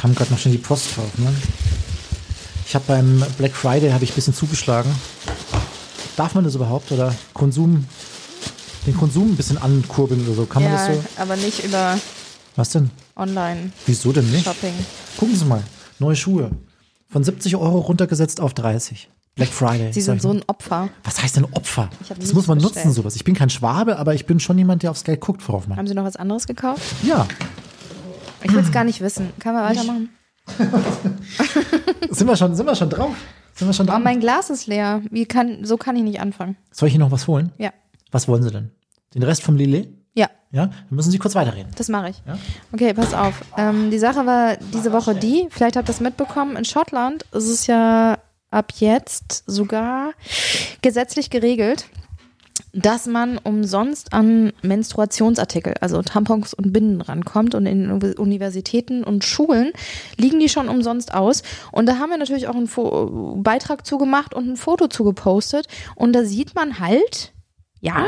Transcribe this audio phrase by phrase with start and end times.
[0.00, 1.30] Kam gerade noch schon die Post drauf, ne?
[2.66, 4.90] Ich habe beim Black Friday habe ich ein bisschen zugeschlagen.
[6.16, 7.84] Darf man das überhaupt oder Konsum,
[8.86, 10.46] den Konsum ein bisschen ankurbeln oder so?
[10.46, 11.04] Kann man ja, das so?
[11.18, 11.98] aber nicht über
[12.56, 12.90] Was denn?
[13.14, 13.72] Online-Shopping.
[13.84, 14.48] Wieso denn nicht?
[15.18, 15.62] Gucken Sie mal,
[15.98, 16.50] neue Schuhe.
[17.10, 19.10] Von 70 Euro runtergesetzt auf 30.
[19.34, 19.92] Black Friday.
[19.92, 20.88] Sie sind so ein Opfer.
[21.04, 21.90] Was heißt denn Opfer?
[22.18, 22.86] Das muss man bestellt.
[22.86, 23.16] nutzen, sowas.
[23.16, 25.76] Ich bin kein Schwabe, aber ich bin schon jemand, der aufs Geld guckt, Frau Hoffmann.
[25.76, 26.80] Haben Sie noch was anderes gekauft?
[27.02, 27.28] Ja,
[28.42, 29.30] Ich will es gar nicht wissen.
[29.38, 30.08] Kann man weitermachen?
[32.10, 33.14] sind wir schon, sind wir schon drauf?
[33.54, 34.02] Sind wir schon Oh, dran?
[34.02, 35.02] mein Glas ist leer.
[35.10, 36.56] Wie kann, so kann ich nicht anfangen.
[36.70, 37.52] Soll ich Ihnen noch was holen?
[37.58, 37.70] Ja.
[38.10, 38.70] Was wollen Sie denn?
[39.14, 39.88] Den Rest vom Lillet?
[40.14, 41.70] Ja, Ja, dann müssen Sie kurz weiterreden.
[41.76, 42.22] das mache ich.
[42.26, 42.36] Ja?
[42.72, 43.34] Okay, pass auf.
[43.56, 47.48] Ähm, die Sache war diese Woche die, vielleicht habt ihr das mitbekommen, in Schottland ist
[47.48, 48.18] es ja
[48.50, 50.12] ab jetzt sogar
[50.82, 51.86] gesetzlich geregelt,
[52.72, 59.72] dass man umsonst an Menstruationsartikel, also Tampons und Binden rankommt und in Universitäten und Schulen
[60.16, 61.42] liegen die schon umsonst aus.
[61.72, 65.66] Und da haben wir natürlich auch einen Fo Beitrag zugemacht und ein Foto zugepostet.
[65.96, 67.32] Und da sieht man halt,
[67.80, 68.06] ja,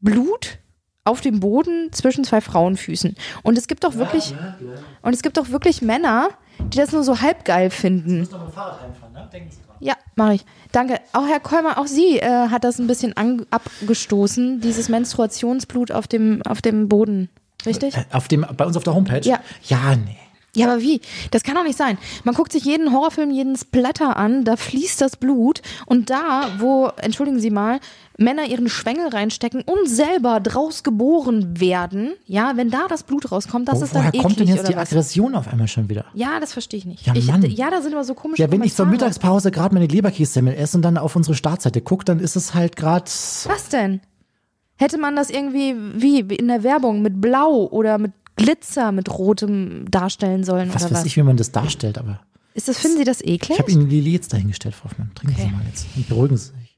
[0.00, 0.58] Blut
[1.04, 3.14] auf dem Boden zwischen zwei Frauenfüßen.
[3.42, 4.34] Und es gibt doch wirklich,
[5.02, 8.28] und es gibt doch wirklich Männer, die das nur so halb geil finden.
[8.28, 9.28] doch mit dem Fahrrad heimfahren, ne?
[9.32, 9.65] Denken Sie.
[9.80, 10.44] Ja, mache ich.
[10.72, 11.00] Danke.
[11.12, 16.42] Auch Herr Kolmer, auch Sie äh, hat das ein bisschen abgestoßen, dieses Menstruationsblut auf dem,
[16.46, 17.28] auf dem Boden.
[17.64, 17.96] Richtig?
[17.96, 19.20] Äh, Auf dem, bei uns auf der Homepage?
[19.24, 19.40] Ja.
[19.64, 20.16] Ja, nee.
[20.56, 21.00] Ja, aber wie?
[21.30, 21.98] Das kann doch nicht sein.
[22.24, 26.88] Man guckt sich jeden Horrorfilm, jeden Splatter an, da fließt das Blut und da, wo,
[26.96, 27.78] entschuldigen Sie mal,
[28.18, 33.68] Männer ihren Schwengel reinstecken und selber draus geboren werden, ja, wenn da das Blut rauskommt,
[33.68, 34.90] das Wo, ist dann woher eklig kommt denn jetzt die was?
[34.90, 36.06] Aggression auf einmal schon wieder?
[36.14, 37.06] Ja, das verstehe ich nicht.
[37.06, 37.42] Ja, ich, Mann.
[37.42, 38.86] ja, da sind immer so komische Ja, wenn ich zur.
[38.86, 42.76] Mittagspause gerade meine Leberkässemmel esse und dann auf unsere Startseite gucke, dann ist es halt
[42.76, 43.04] gerade.
[43.04, 44.00] Was denn?
[44.78, 49.90] Hätte man das irgendwie wie in der Werbung mit Blau oder mit Glitzer mit Rotem
[49.90, 51.06] darstellen sollen Was oder weiß was?
[51.06, 52.20] ich, wie man das darstellt, aber.
[52.54, 53.50] Ist das, finden Sie das eklig?
[53.52, 55.10] Ich habe Ihnen Lili jetzt dahingestellt, Frau Hoffmann.
[55.14, 55.48] Trinken Okay.
[55.50, 55.86] Sie mal jetzt.
[55.96, 56.76] Und beruhigen Sie sich.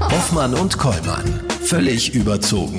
[0.00, 1.24] Hoffmann und Kollmann.
[1.62, 2.78] Völlig überzogen.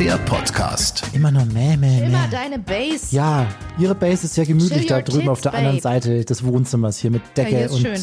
[0.00, 1.04] Der Podcast.
[1.12, 2.06] Immer noch meh, meh, meh.
[2.06, 3.14] Immer deine Base.
[3.14, 3.46] Ja,
[3.78, 5.58] Ihre Base ist sehr gemütlich da drüben tits, auf der babe.
[5.58, 8.00] anderen Seite des Wohnzimmers hier mit Decke ist und schön.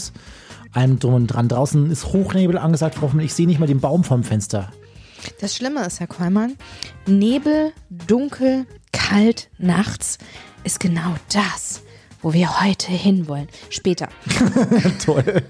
[0.71, 1.47] allem drum und dran.
[1.49, 3.25] Draußen ist Hochnebel angesagt, Frau Hoffmann.
[3.25, 4.71] Ich sehe nicht mal den Baum vom Fenster.
[5.41, 6.55] Das Schlimme ist, Herr Kollmann,
[7.05, 10.17] Nebel, dunkel, kalt, nachts
[10.63, 11.81] ist genau das,
[12.21, 13.47] wo wir heute hinwollen.
[13.69, 14.09] Später.
[15.05, 15.43] Toll.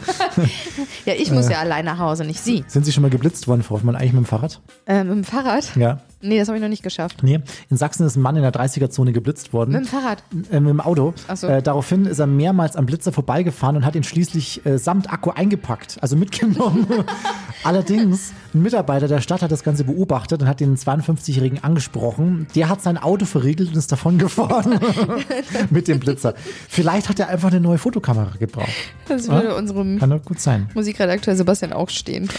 [1.05, 1.33] Ja, ich Äh.
[1.33, 2.63] muss ja allein nach Hause, nicht Sie.
[2.67, 3.95] Sind Sie schon mal geblitzt worden, Frau Hoffmann?
[3.95, 4.61] Eigentlich mit dem Fahrrad?
[4.85, 5.75] Äh, mit dem Fahrrad?
[5.75, 6.01] Ja.
[6.21, 7.23] Nee, das habe ich noch nicht geschafft.
[7.23, 7.39] Nee,
[7.69, 9.71] in Sachsen ist ein Mann in der 30er-Zone geblitzt worden.
[9.71, 10.23] Mit dem Fahrrad.
[10.51, 11.13] äh, mit dem Auto.
[11.27, 11.47] Ach so.
[11.47, 15.31] Äh, daraufhin ist er mehrmals am Blitzer vorbeigefahren und hat ihn schließlich äh, samt Akku
[15.31, 16.87] eingepackt, also mitgenommen.
[17.63, 22.47] Allerdings, ein Mitarbeiter der Stadt hat das Ganze beobachtet und hat den 52-Jährigen angesprochen.
[22.55, 24.79] Der hat sein Auto verriegelt und ist davon gefahren
[25.69, 26.33] mit dem Blitzer.
[26.67, 28.69] Vielleicht hat er einfach eine neue Fotokamera gebraucht.
[29.07, 30.69] Das würde unserem Kann doch gut sein.
[30.73, 32.29] Musikredakteur Sebastian auch stehen.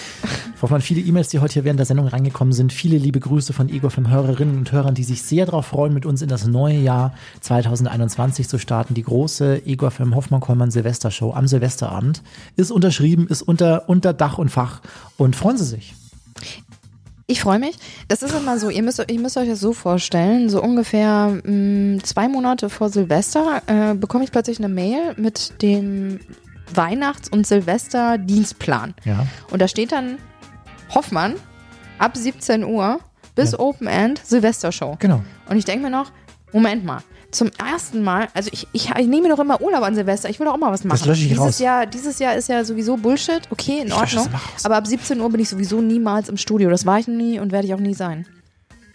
[0.57, 2.73] Frau Hoffmann, viele E-Mails, die heute hier während der Sendung reingekommen sind.
[2.73, 6.07] Viele liebe Grüße von Igor vom Hörerinnen und Hörern, die sich sehr darauf freuen, mit
[6.07, 8.95] uns in das neue Jahr 2021 zu starten.
[8.95, 12.23] Die große Igor vom Hoffmann-Kollmann Silvestershow am Silvesterabend
[12.57, 14.81] ist unterschrieben, ist unter, unter Dach und Fach
[15.17, 15.95] und freuen Sie sich.
[17.27, 17.77] Ich freue mich.
[18.09, 22.03] Das ist immer so, ihr müsst, ihr müsst euch das so vorstellen, so ungefähr mh,
[22.03, 26.21] zwei Monate vor Silvester äh, bekomme ich plötzlich eine Mail mit dem
[26.75, 28.95] Weihnachts- und Silvester-Dienstplan.
[29.05, 29.27] Ja.
[29.51, 30.19] Und da steht dann
[30.95, 31.35] Hoffmann
[31.99, 32.99] ab 17 Uhr
[33.35, 33.61] bis Ja.
[33.61, 34.97] Open End Silvestershow.
[34.99, 35.23] Genau.
[35.49, 36.13] Und ich denke mir noch,
[36.53, 40.29] Moment mal, zum ersten Mal, also ich, ich, ich nehme doch immer Urlaub an Silvester,
[40.29, 41.07] ich will doch auch mal was machen.
[41.07, 41.59] lösche ich dieses raus.
[41.59, 44.29] Jahr, dieses Jahr ist ja sowieso Bullshit, okay, in es Ordnung.
[44.65, 46.69] Aber ab 17 Uhr bin ich sowieso niemals im Studio.
[46.69, 48.27] Das war ich noch nie und werde ich auch nie sein.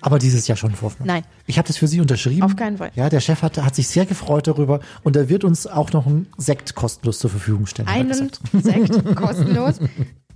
[0.02, 1.08] Aber dieses Jahr schon, Frau Hoffmann.
[1.08, 1.24] Nein.
[1.48, 2.44] Ich habe das für Sie unterschrieben.
[2.44, 2.92] Auf keinen Fall.
[2.94, 6.06] Ja, der Chef hat, hat sich sehr gefreut darüber und er wird uns auch noch
[6.06, 7.88] einen Sekt kostenlos zur Verfügung stellen.
[7.88, 8.30] Einen.
[8.62, 9.80] Sekt kostenlos.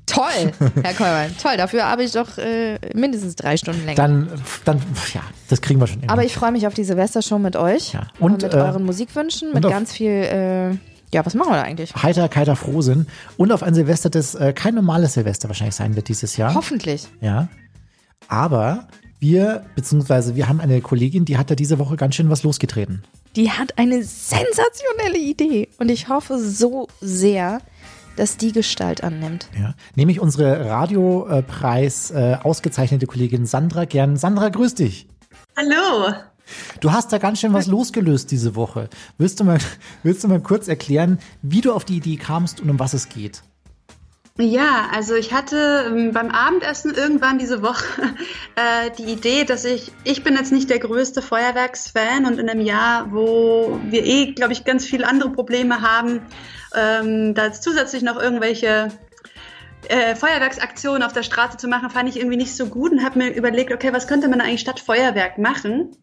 [0.05, 0.51] Toll,
[0.83, 1.57] Herr Kollmann, toll.
[1.57, 3.95] Dafür habe ich doch äh, mindestens drei Stunden länger.
[3.95, 4.29] Dann,
[4.65, 4.81] dann,
[5.13, 6.01] ja, das kriegen wir schon.
[6.07, 7.93] Aber ich freue mich auf die Silvestershow mit euch.
[7.93, 8.07] Ja.
[8.19, 10.69] Und, Und mit äh, euren Musikwünschen, mit ganz viel, äh,
[11.13, 11.93] ja, was machen wir da eigentlich?
[11.95, 13.07] Heiterkeiter Frohsinn
[13.37, 16.55] und auf ein Silvester, das äh, kein normales Silvester wahrscheinlich sein wird dieses Jahr.
[16.55, 17.07] Hoffentlich.
[17.21, 17.47] Ja.
[18.27, 18.87] Aber
[19.19, 23.03] wir, beziehungsweise wir haben eine Kollegin, die hat da diese Woche ganz schön was losgetreten.
[23.35, 25.69] Die hat eine sensationelle Idee.
[25.77, 27.59] Und ich hoffe so sehr,
[28.15, 29.47] dass die Gestalt annimmt.
[29.59, 29.73] Ja.
[29.95, 34.17] Nämlich unsere Radiopreis äh, ausgezeichnete Kollegin Sandra Gern.
[34.17, 35.07] Sandra, grüß dich.
[35.57, 36.13] Hallo.
[36.79, 38.89] Du hast da ganz schön was losgelöst diese Woche.
[39.17, 39.59] Willst du mal,
[40.03, 43.09] willst du mal kurz erklären, wie du auf die Idee kamst und um was es
[43.09, 43.43] geht?
[44.37, 47.83] Ja, also ich hatte ähm, beim Abendessen irgendwann diese Woche
[48.55, 52.61] äh, die Idee, dass ich, ich bin jetzt nicht der größte Feuerwerksfan und in einem
[52.61, 56.21] Jahr, wo wir eh, glaube ich, ganz viele andere Probleme haben,
[56.75, 58.89] ähm, da zusätzlich noch irgendwelche
[59.87, 63.19] äh, Feuerwerksaktionen auf der Straße zu machen, fand ich irgendwie nicht so gut und habe
[63.19, 65.95] mir überlegt, okay, was könnte man eigentlich statt Feuerwerk machen?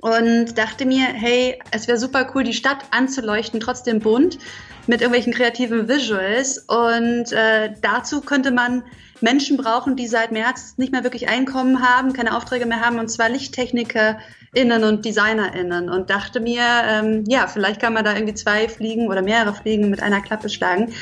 [0.00, 4.38] Und dachte mir, hey, es wäre super cool, die Stadt anzuleuchten, trotzdem bunt,
[4.86, 6.58] mit irgendwelchen kreativen Visuals.
[6.58, 8.82] Und äh, dazu könnte man
[9.20, 13.08] Menschen brauchen, die seit März nicht mehr wirklich Einkommen haben, keine Aufträge mehr haben, und
[13.08, 13.28] zwar
[14.52, 15.88] LichttechnikerInnen und DesignerInnen.
[15.90, 19.90] Und dachte mir, ähm, ja, vielleicht kann man da irgendwie zwei Fliegen oder mehrere Fliegen
[19.90, 20.92] mit einer Klappe schlagen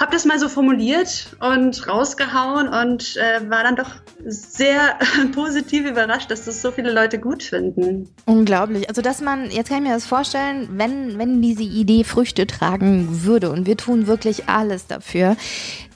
[0.00, 3.90] habe das mal so formuliert und rausgehauen und äh, war dann doch
[4.24, 4.98] sehr
[5.34, 8.08] positiv überrascht, dass das so viele Leute gut finden.
[8.26, 8.88] Unglaublich.
[8.88, 13.24] Also, dass man, jetzt kann ich mir das vorstellen, wenn, wenn diese Idee Früchte tragen
[13.24, 15.36] würde und wir tun wirklich alles dafür,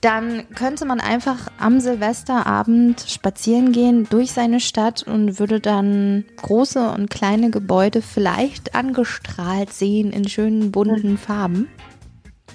[0.01, 6.91] dann könnte man einfach am Silvesterabend spazieren gehen durch seine Stadt und würde dann große
[6.91, 11.69] und kleine Gebäude vielleicht angestrahlt sehen in schönen bunten Farben.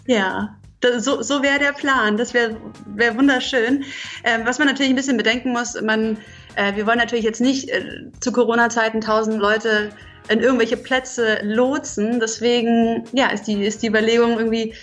[0.08, 0.56] Ja,
[1.00, 2.18] so, so wäre der Plan.
[2.18, 3.84] Das wäre wär wunderschön.
[4.24, 6.18] Ähm, was man natürlich ein bisschen bedenken muss, man,
[6.56, 7.84] äh, wir wollen natürlich jetzt nicht äh,
[8.20, 9.92] zu Corona-Zeiten tausend Leute
[10.30, 12.20] in irgendwelche Plätze lotsen.
[12.20, 14.74] Deswegen ja, ist, die, ist die Überlegung irgendwie,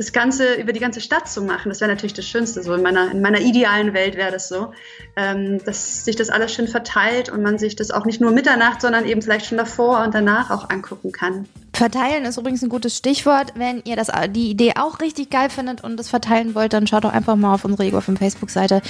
[0.00, 1.68] das Ganze über die ganze Stadt zu machen.
[1.68, 2.62] Das wäre natürlich das Schönste.
[2.62, 4.72] So in meiner, in meiner idealen Welt wäre das so,
[5.14, 8.80] ähm, dass sich das alles schön verteilt und man sich das auch nicht nur Mitternacht,
[8.80, 11.46] sondern eben vielleicht schon davor und danach auch angucken kann.
[11.74, 13.52] Verteilen ist übrigens ein gutes Stichwort.
[13.56, 17.04] Wenn ihr das, die Idee auch richtig geil findet und das verteilen wollt, dann schaut
[17.04, 18.80] doch einfach mal auf unsere Ego Facebook-Seite.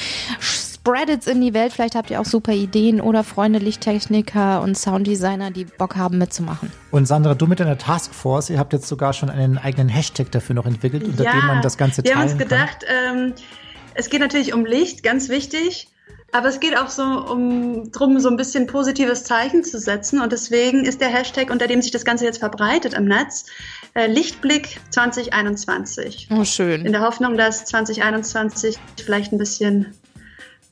[0.80, 1.72] Spread in die Welt.
[1.72, 6.72] Vielleicht habt ihr auch super Ideen oder Freunde, Lichttechniker und Sounddesigner, die Bock haben mitzumachen.
[6.90, 10.54] Und Sandra, du mit deiner Taskforce, ihr habt jetzt sogar schon einen eigenen Hashtag dafür
[10.54, 12.28] noch entwickelt, unter ja, dem man das Ganze teilen kann.
[12.28, 13.34] Wir haben uns gedacht, ähm,
[13.94, 15.88] es geht natürlich um Licht, ganz wichtig.
[16.32, 20.20] Aber es geht auch so um drum, so ein bisschen positives Zeichen zu setzen.
[20.20, 23.46] Und deswegen ist der Hashtag, unter dem sich das Ganze jetzt verbreitet im Netz,
[23.94, 26.28] äh, Lichtblick 2021.
[26.30, 26.86] Oh, schön.
[26.86, 29.92] In der Hoffnung, dass 2021 vielleicht ein bisschen,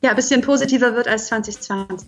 [0.03, 2.07] ja, ein bisschen positiver wird als 2020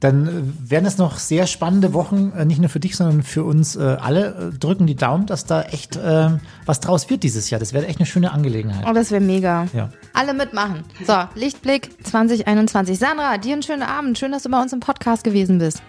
[0.00, 3.44] dann äh, werden es noch sehr spannende Wochen, äh, nicht nur für dich, sondern für
[3.44, 4.52] uns äh, alle.
[4.58, 6.30] Drücken die Daumen, dass da echt äh,
[6.66, 7.60] was draus wird dieses Jahr.
[7.60, 8.84] Das wäre echt eine schöne Angelegenheit.
[8.88, 9.66] Oh, das wäre mega.
[9.72, 9.90] Ja.
[10.14, 10.84] Alle mitmachen.
[11.06, 12.98] So, Lichtblick 2021.
[12.98, 14.18] Sandra, dir einen schönen Abend.
[14.18, 15.82] Schön, dass du bei uns im Podcast gewesen bist.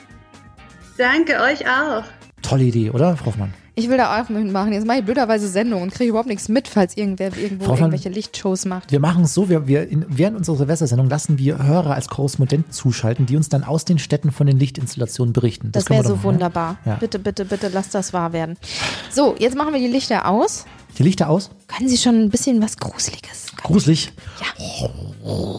[0.98, 2.04] Danke, euch auch.
[2.42, 3.54] Tolle Idee, oder, Frau Hoffmann?
[3.74, 4.74] Ich will da auch mitmachen.
[4.74, 8.10] Jetzt mache ich blöderweise Sendung und kriege überhaupt nichts mit, falls irgendwer irgendwo Frau irgendwelche
[8.10, 8.92] Lichtshows macht.
[8.92, 12.74] Wir machen es so, wir, wir in, während unserer Silvestersendung lassen wir Hörer als Korrespondenten
[12.74, 15.72] zuschalten, die uns dann aus den Städten von den Lichtinstallationen berichten.
[15.72, 16.78] Das, das wäre so machen, wunderbar.
[16.86, 16.96] Ja?
[16.96, 18.58] Bitte, bitte, bitte, lasst das wahr werden.
[19.10, 20.66] So, jetzt machen wir die Lichter aus.
[20.98, 21.50] Die Lichter aus?
[21.68, 23.48] Können Sie schon ein bisschen was Gruseliges?
[23.64, 24.12] Gruselig?
[24.42, 24.90] Ja.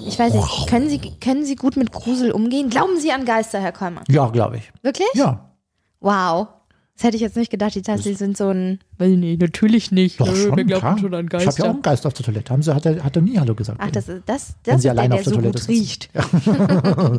[0.06, 2.68] Ich weiß nicht, können Sie, können Sie gut mit Grusel umgehen?
[2.68, 4.04] Glauben Sie an Geister, Herr Kollmann?
[4.08, 4.70] Ja, glaube ich.
[4.82, 5.08] Wirklich?
[5.14, 5.52] Ja.
[6.00, 6.48] Wow.
[6.96, 7.76] Das hätte ich jetzt nicht gedacht.
[7.76, 8.78] Dachte, sie sind so ein.
[8.98, 10.20] Nee, natürlich nicht.
[10.20, 10.98] Doch, schon, wir glauben klar.
[10.98, 11.50] schon an Geister.
[11.50, 12.52] Ich habe ja auch einen Geist auf der Toilette.
[12.52, 13.78] Haben sie, hat, er, hat er nie Hallo gesagt.
[13.82, 15.68] Ach, das ist das, Wenn das sie ist alleine der, auf der so Toilette gut
[15.68, 16.10] riecht.
[16.14, 16.22] Ja.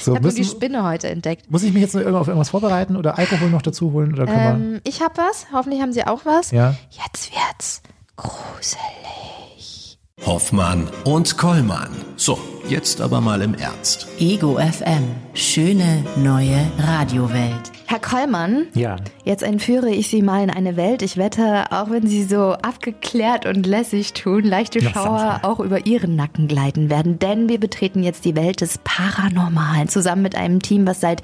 [0.00, 1.50] so, ich habe die Spinne heute entdeckt.
[1.50, 4.12] Muss ich mich jetzt noch auf irgendwas vorbereiten oder Alkohol noch dazu holen?
[4.14, 5.46] Oder kann ähm, ich habe was.
[5.52, 6.52] Hoffentlich haben Sie auch was.
[6.52, 6.76] Ja.
[6.90, 7.82] Jetzt wird's
[8.16, 9.98] gruselig.
[10.24, 11.90] Hoffmann und Kollmann.
[12.16, 12.38] So,
[12.68, 14.08] jetzt aber mal im Ernst.
[14.18, 15.04] Ego FM.
[15.34, 17.77] Schöne neue Radiowelt.
[17.90, 18.96] Herr Kollmann, ja.
[19.24, 21.00] jetzt entführe ich Sie mal in eine Welt.
[21.00, 26.14] Ich wette, auch wenn Sie so abgeklärt und lässig tun, leichte Schauer auch über Ihren
[26.14, 27.18] Nacken gleiten werden.
[27.18, 31.22] Denn wir betreten jetzt die Welt des Paranormalen zusammen mit einem Team, was seit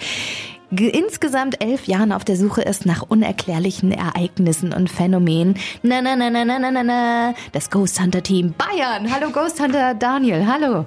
[0.70, 5.58] insgesamt elf Jahren auf der Suche ist nach unerklärlichen Ereignissen und Phänomenen.
[5.82, 7.34] Na, na, na, na, na, na, na, na.
[7.52, 9.12] Das Ghost Hunter Team Bayern.
[9.14, 10.46] Hallo Ghost Hunter Daniel.
[10.46, 10.86] Hallo.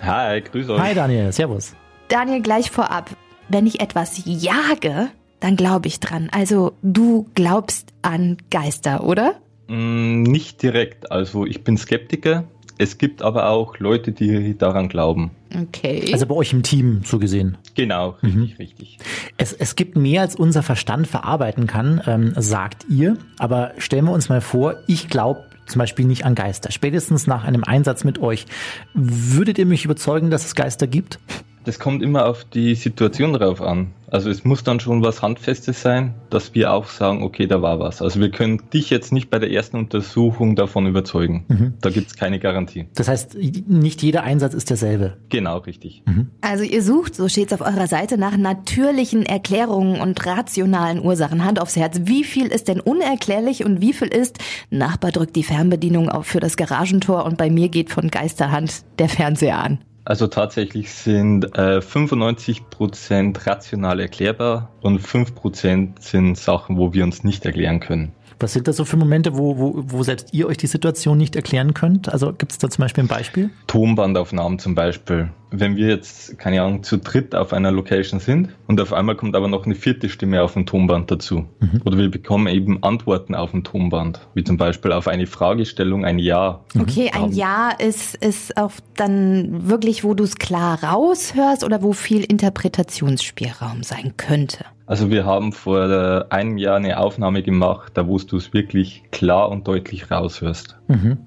[0.00, 0.80] Hi, grüß euch.
[0.80, 1.74] Hi Daniel, servus.
[2.08, 3.10] Daniel, gleich vorab
[3.52, 5.08] wenn ich etwas jage,
[5.40, 6.28] dann glaube ich dran.
[6.32, 9.34] Also du glaubst an Geister, oder?
[9.68, 11.10] Mm, nicht direkt.
[11.12, 12.44] Also ich bin Skeptiker.
[12.78, 15.30] Es gibt aber auch Leute, die daran glauben.
[15.54, 16.10] Okay.
[16.12, 17.58] Also bei euch im Team so gesehen.
[17.74, 18.56] Genau, richtig, mhm.
[18.58, 18.98] richtig.
[19.36, 23.18] Es, es gibt mehr, als unser Verstand verarbeiten kann, ähm, sagt ihr.
[23.38, 26.70] Aber stellen wir uns mal vor, ich glaube zum Beispiel nicht an Geister.
[26.70, 28.46] Spätestens nach einem Einsatz mit euch.
[28.94, 31.18] Würdet ihr mich überzeugen, dass es Geister gibt?
[31.64, 33.92] Das kommt immer auf die Situation drauf an.
[34.10, 37.80] Also es muss dann schon was Handfestes sein, dass wir auch sagen, okay, da war
[37.80, 38.02] was.
[38.02, 41.46] Also wir können dich jetzt nicht bei der ersten Untersuchung davon überzeugen.
[41.48, 41.74] Mhm.
[41.80, 42.84] Da gibt es keine Garantie.
[42.94, 45.16] Das heißt, nicht jeder Einsatz ist derselbe.
[45.30, 46.02] Genau, richtig.
[46.04, 46.28] Mhm.
[46.42, 51.42] Also ihr sucht, so steht es auf eurer Seite, nach natürlichen Erklärungen und rationalen Ursachen.
[51.42, 52.02] Hand aufs Herz.
[52.04, 54.38] Wie viel ist denn unerklärlich und wie viel ist,
[54.68, 59.08] Nachbar drückt die Fernbedienung auf für das Garagentor und bei mir geht von Geisterhand der
[59.08, 59.78] Fernseher an?
[60.04, 67.44] Also tatsächlich sind äh, 95% rational erklärbar und 5% sind Sachen, wo wir uns nicht
[67.46, 68.12] erklären können.
[68.42, 71.36] Was sind das so für Momente, wo, wo, wo selbst ihr euch die Situation nicht
[71.36, 72.12] erklären könnt?
[72.12, 73.50] Also gibt es da zum Beispiel ein Beispiel?
[73.66, 78.80] Tonbandaufnahmen zum Beispiel wenn wir jetzt, keine Ahnung, zu dritt auf einer Location sind und
[78.80, 81.44] auf einmal kommt aber noch eine vierte Stimme auf dem Tonband dazu.
[81.60, 81.82] Mhm.
[81.84, 86.18] Oder wir bekommen eben Antworten auf dem Tonband, wie zum Beispiel auf eine Fragestellung ein
[86.18, 86.60] Ja.
[86.78, 91.92] Okay, ein Ja ist, ist auch dann wirklich, wo du es klar raushörst oder wo
[91.92, 94.64] viel Interpretationsspielraum sein könnte?
[94.86, 99.50] Also wir haben vor einem Jahr eine Aufnahme gemacht, da wo du es wirklich klar
[99.50, 100.76] und deutlich raushörst.
[100.88, 101.18] Mhm.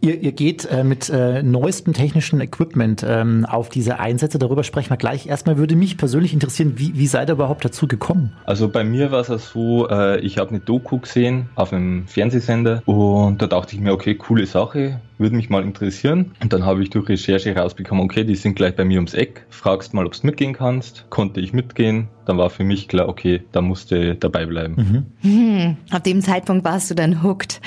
[0.00, 4.38] Ihr, ihr geht äh, mit äh, neuestem technischen Equipment ähm, auf diese Einsätze.
[4.38, 5.26] Darüber sprechen wir gleich.
[5.26, 8.32] Erstmal würde mich persönlich interessieren, wie, wie seid ihr überhaupt dazu gekommen?
[8.46, 12.82] Also bei mir war es so, äh, ich habe eine Doku gesehen auf einem Fernsehsender
[12.86, 16.32] und da dachte ich mir, okay, coole Sache, würde mich mal interessieren.
[16.42, 19.46] Und dann habe ich durch Recherche rausbekommen, okay, die sind gleich bei mir ums Eck.
[19.50, 21.06] Fragst mal, ob du mitgehen kannst.
[21.10, 22.08] Konnte ich mitgehen.
[22.24, 25.06] Dann war für mich klar, okay, da musste dabei bleiben.
[25.22, 25.30] Mhm.
[25.30, 27.60] Hm, auf dem Zeitpunkt warst du dann hooked.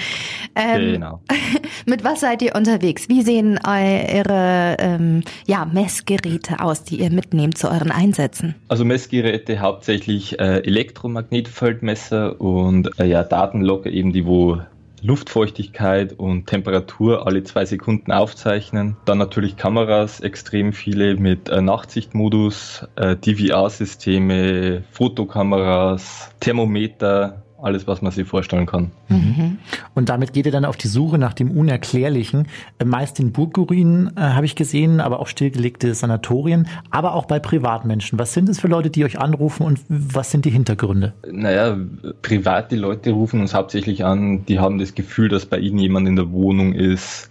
[0.55, 1.21] Ähm, genau.
[1.85, 3.09] Mit was seid ihr unterwegs?
[3.09, 8.55] Wie sehen eure ähm, ja, Messgeräte aus, die ihr mitnehmt zu euren Einsätzen?
[8.67, 14.59] Also Messgeräte hauptsächlich äh, Elektromagnetfeldmesser und äh, ja, Datenlogger eben, die wo
[15.03, 18.95] Luftfeuchtigkeit und Temperatur alle zwei Sekunden aufzeichnen.
[19.03, 28.11] Dann natürlich Kameras, extrem viele mit äh, Nachtsichtmodus, äh, DVR-Systeme, Fotokameras, Thermometer, alles, was man
[28.11, 28.91] sich vorstellen kann.
[29.09, 29.57] Mhm.
[29.93, 32.47] Und damit geht ihr dann auf die Suche nach dem Unerklärlichen.
[32.79, 37.39] Äh, meist in Burgruinen äh, habe ich gesehen, aber auch stillgelegte Sanatorien, aber auch bei
[37.39, 38.19] Privatmenschen.
[38.19, 41.13] Was sind es für Leute, die euch anrufen und was sind die Hintergründe?
[41.31, 41.77] Naja,
[42.21, 46.15] private Leute rufen uns hauptsächlich an, die haben das Gefühl, dass bei ihnen jemand in
[46.15, 47.29] der Wohnung ist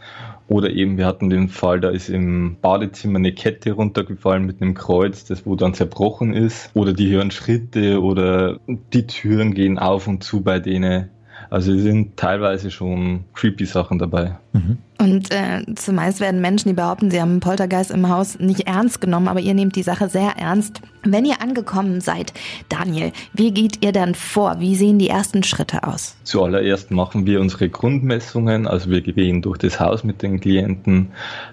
[0.53, 4.75] oder eben, wir hatten den Fall, da ist im Badezimmer eine Kette runtergefallen mit einem
[4.75, 6.71] Kreuz, das wo dann zerbrochen ist.
[6.75, 11.09] Oder die hören Schritte oder die Türen gehen auf und zu bei denen.
[11.53, 14.39] Also es sind teilweise schon creepy Sachen dabei.
[14.55, 14.79] Mhm.
[14.99, 19.03] Und äh, zumeist werden Menschen, die behaupten, sie haben einen Poltergeist im Haus, nicht ernst
[19.03, 20.81] genommen, aber ihr nehmt die Sache sehr ernst.
[21.05, 22.33] Wenn ihr angekommen seid,
[22.71, 24.61] Daniel, wie geht ihr dann vor?
[24.61, 26.17] Wie sehen die ersten Schritte aus?
[26.23, 31.09] Zuallererst machen wir unsere Grundmessungen, also wir gehen durch das Haus mit den Klienten.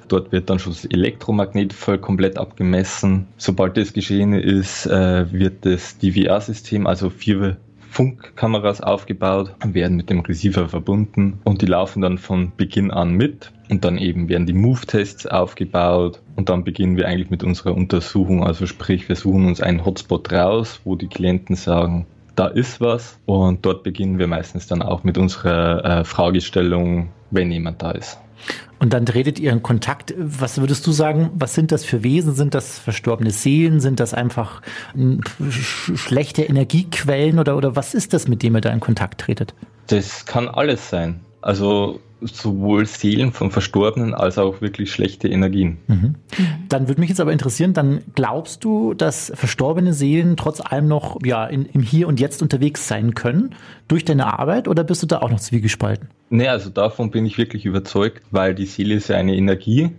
[0.07, 3.27] Dort wird dann schon das Elektromagnetfeld komplett abgemessen.
[3.35, 7.57] Sobald das geschehen ist, äh, wird das DVR-System, also vier
[7.89, 13.51] Funkkameras aufgebaut, werden mit dem Receiver verbunden und die laufen dann von Beginn an mit.
[13.69, 18.43] Und dann eben werden die Move-Tests aufgebaut und dann beginnen wir eigentlich mit unserer Untersuchung.
[18.43, 23.19] Also sprich, wir suchen uns einen Hotspot raus, wo die Klienten sagen, da ist was.
[23.25, 28.17] Und dort beginnen wir meistens dann auch mit unserer äh, Fragestellung, wenn jemand da ist.
[28.79, 30.13] Und dann tretet ihr in Kontakt.
[30.17, 32.33] Was würdest du sagen, was sind das für Wesen?
[32.33, 33.81] Sind das verstorbene Seelen?
[33.81, 34.61] Sind das einfach
[34.93, 37.39] hm, sch schlechte Energiequellen?
[37.39, 39.53] Oder, oder was ist das, mit dem ihr da in Kontakt tretet?
[39.87, 41.19] Das kann alles sein.
[41.41, 45.77] Also sowohl Seelen von Verstorbenen als auch wirklich schlechte Energien.
[45.87, 46.15] Mhm.
[46.67, 51.17] Dann würde mich jetzt aber interessieren, dann glaubst du, dass verstorbene Seelen trotz allem noch
[51.23, 53.55] ja, in, im Hier und Jetzt unterwegs sein können
[53.87, 56.09] durch deine Arbeit oder bist du da auch noch zwiegespalten?
[56.29, 59.91] Nee, also davon bin ich wirklich überzeugt, weil die Seele ist ja eine Energie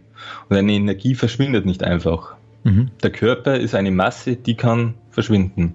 [0.48, 2.34] und eine Energie verschwindet nicht einfach.
[2.64, 2.90] Mhm.
[3.02, 5.74] Der Körper ist eine Masse, die kann verschwinden.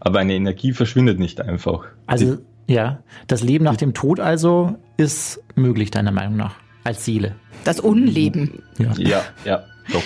[0.00, 1.84] Aber eine Energie verschwindet nicht einfach.
[2.06, 2.38] Also
[2.72, 7.36] ja, das Leben nach dem Tod also ist möglich, deiner Meinung nach, als Seele.
[7.64, 8.62] Das Unleben.
[8.78, 10.02] Ja, ja, ja doch.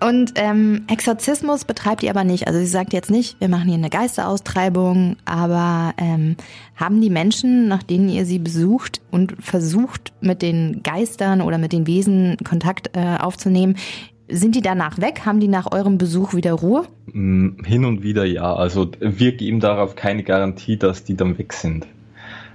[0.00, 2.48] Und ähm, Exorzismus betreibt ihr aber nicht.
[2.48, 6.36] Also sie sagt jetzt nicht, wir machen hier eine Geisteraustreibung, aber ähm,
[6.74, 11.72] haben die Menschen, nach denen ihr sie besucht und versucht, mit den Geistern oder mit
[11.72, 13.76] den Wesen Kontakt äh, aufzunehmen,
[14.32, 15.22] sind die danach weg?
[15.24, 16.84] Haben die nach eurem Besuch wieder Ruhe?
[17.12, 18.54] Mm, hin und wieder ja.
[18.54, 21.86] Also wir geben darauf keine Garantie, dass die dann weg sind.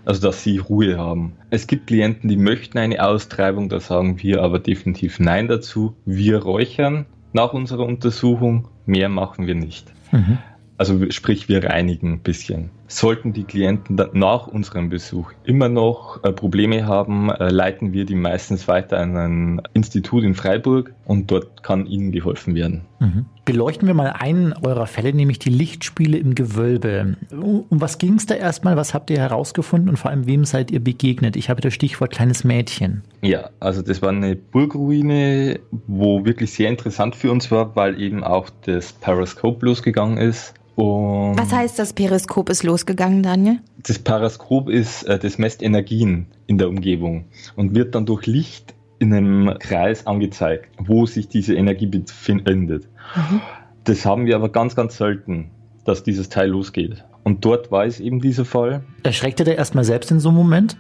[0.06, 1.34] Also dass sie Ruhe haben.
[1.50, 5.96] Es gibt Klienten, die möchten eine Austreibung, da sagen wir aber definitiv Nein dazu.
[6.06, 9.92] Wir räuchern nach unserer Untersuchung, mehr machen wir nicht.
[10.12, 10.38] Mhm.
[10.78, 12.70] Also sprich, wir reinigen ein bisschen.
[12.88, 18.16] Sollten die Klienten nach unserem Besuch immer noch äh, Probleme haben, äh, leiten wir die
[18.16, 22.86] meistens weiter an ein Institut in Freiburg und dort kann ihnen geholfen werden.
[23.00, 23.26] Mhm.
[23.44, 27.18] Beleuchten wir mal einen eurer Fälle, nämlich die Lichtspiele im Gewölbe.
[27.32, 28.78] Um was ging es da erstmal?
[28.78, 31.36] Was habt ihr herausgefunden und vor allem wem seid ihr begegnet?
[31.36, 33.04] Ich habe das Stichwort kleines Mädchen.
[33.22, 38.24] Ja, also das war eine Burgruine, wo wirklich sehr interessant für uns war, weil eben
[38.24, 40.54] auch das Periscope losgegangen ist.
[40.78, 43.58] Und Was heißt das Periskop ist losgegangen, Daniel?
[43.82, 48.76] Das Periskop ist, äh, das messt Energien in der Umgebung und wird dann durch Licht
[49.00, 52.88] in einem Kreis angezeigt, wo sich diese Energie befindet.
[53.16, 53.42] Mhm.
[53.86, 55.50] Das haben wir aber ganz, ganz selten,
[55.84, 57.04] dass dieses Teil losgeht.
[57.28, 58.84] Und dort war es eben dieser Fall.
[59.04, 60.78] Erschreckt ihr da erstmal selbst in so einem Moment?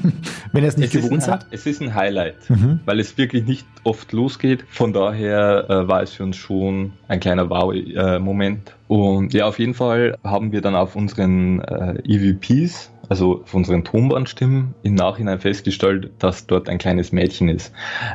[0.54, 1.46] Wenn er es nicht es gewohnt hat?
[1.50, 2.80] Es ist ein Highlight, mhm.
[2.86, 4.64] weil es wirklich nicht oft losgeht.
[4.70, 8.76] Von daher äh, war es für uns schon ein kleiner Wow-Moment.
[8.88, 13.84] Und ja, auf jeden Fall haben wir dann auf unseren äh, EVPs also auf unseren
[13.84, 17.74] Tonbandstimmen, im Nachhinein festgestellt, dass dort ein kleines Mädchen ist.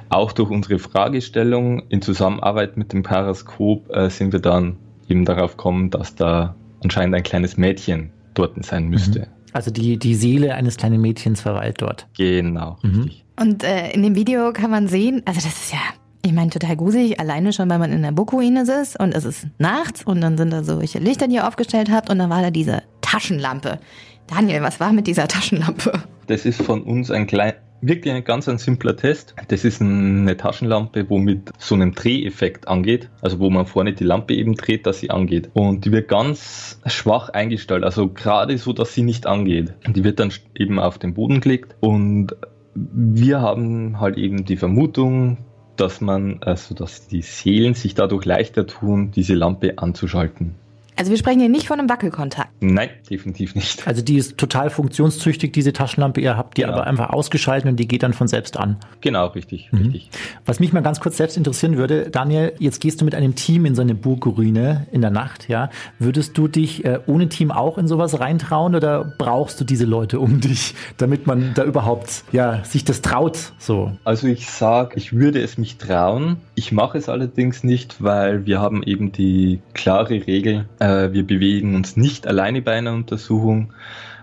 [0.09, 4.77] Auch durch unsere Fragestellung in Zusammenarbeit mit dem Paraskop äh, sind wir dann
[5.07, 9.19] eben darauf gekommen, dass da anscheinend ein kleines Mädchen dort sein müsste.
[9.19, 9.25] Mhm.
[9.53, 12.07] Also die, die Seele eines kleinen Mädchens verweilt dort.
[12.17, 13.03] Genau, mhm.
[13.03, 13.25] richtig.
[13.39, 15.79] Und äh, in dem Video kann man sehen, also das ist ja,
[16.21, 19.47] ich meine, total gruselig, alleine schon, weil man in der Burgruine sitzt und es ist
[19.57, 22.51] nachts und dann sind da solche Lichter, die ihr aufgestellt habt und dann war da
[22.51, 23.79] diese Taschenlampe.
[24.27, 25.91] Daniel, was war mit dieser Taschenlampe?
[26.27, 29.35] Das ist von uns ein klein, wirklich ein ganz ein simpler Test.
[29.47, 34.03] Das ist eine Taschenlampe, wo mit so einem Dreheffekt angeht, also wo man vorne die
[34.03, 35.49] Lampe eben dreht, dass sie angeht.
[35.53, 39.73] Und die wird ganz schwach eingestellt, also gerade so, dass sie nicht angeht.
[39.87, 42.35] Die wird dann eben auf den Boden gelegt und
[42.75, 45.37] wir haben halt eben die Vermutung,
[45.77, 50.55] dass man, also dass die Seelen sich dadurch leichter tun, diese Lampe anzuschalten.
[50.97, 52.49] Also wir sprechen hier nicht von einem Wackelkontakt.
[52.61, 53.85] Nein, definitiv nicht.
[53.85, 56.21] Also die ist total funktionstüchtig, diese Taschenlampe.
[56.21, 56.73] Ihr habt die genau.
[56.73, 58.77] aber einfach ausgeschaltet und die geht dann von selbst an.
[59.01, 59.79] Genau, richtig, mhm.
[59.79, 60.09] richtig.
[60.45, 63.65] Was mich mal ganz kurz selbst interessieren würde, Daniel, jetzt gehst du mit einem Team
[63.65, 65.69] in so eine Burgruine in der Nacht, ja.
[65.99, 70.19] Würdest du dich äh, ohne Team auch in sowas reintrauen oder brauchst du diese Leute
[70.19, 73.91] um dich, damit man da überhaupt, ja, sich das traut, so?
[74.05, 76.37] Also ich sag, ich würde es mich trauen.
[76.55, 81.75] Ich mache es allerdings nicht, weil wir haben eben die klare Regel, äh, wir bewegen
[81.75, 83.73] uns nicht alleine bei einer Untersuchung.